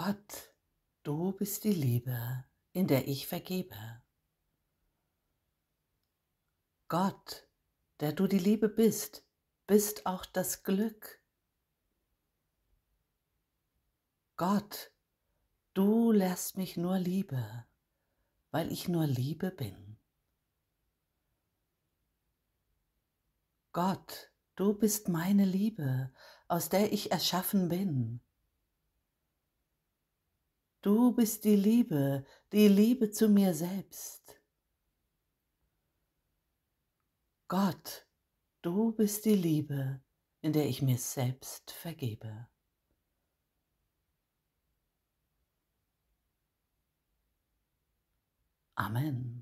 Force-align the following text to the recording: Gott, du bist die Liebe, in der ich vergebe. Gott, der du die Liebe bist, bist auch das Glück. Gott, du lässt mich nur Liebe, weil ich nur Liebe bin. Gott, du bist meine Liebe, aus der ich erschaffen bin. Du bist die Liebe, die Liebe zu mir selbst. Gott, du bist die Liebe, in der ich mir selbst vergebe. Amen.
Gott, 0.00 0.54
du 1.02 1.32
bist 1.32 1.64
die 1.64 1.72
Liebe, 1.72 2.44
in 2.70 2.86
der 2.86 3.08
ich 3.08 3.26
vergebe. 3.26 4.00
Gott, 6.86 7.48
der 7.98 8.12
du 8.12 8.28
die 8.28 8.38
Liebe 8.38 8.68
bist, 8.68 9.26
bist 9.66 10.06
auch 10.06 10.24
das 10.24 10.62
Glück. 10.62 11.20
Gott, 14.36 14.92
du 15.74 16.12
lässt 16.12 16.56
mich 16.56 16.76
nur 16.76 17.00
Liebe, 17.00 17.66
weil 18.52 18.70
ich 18.70 18.86
nur 18.86 19.04
Liebe 19.08 19.50
bin. 19.50 19.98
Gott, 23.72 24.30
du 24.54 24.74
bist 24.74 25.08
meine 25.08 25.44
Liebe, 25.44 26.14
aus 26.46 26.68
der 26.68 26.92
ich 26.92 27.10
erschaffen 27.10 27.68
bin. 27.68 28.20
Du 30.80 31.12
bist 31.12 31.44
die 31.44 31.56
Liebe, 31.56 32.24
die 32.52 32.68
Liebe 32.68 33.10
zu 33.10 33.28
mir 33.28 33.52
selbst. 33.52 34.40
Gott, 37.48 38.06
du 38.62 38.92
bist 38.92 39.24
die 39.24 39.34
Liebe, 39.34 40.00
in 40.40 40.52
der 40.52 40.66
ich 40.66 40.80
mir 40.80 40.98
selbst 40.98 41.72
vergebe. 41.72 42.48
Amen. 48.76 49.37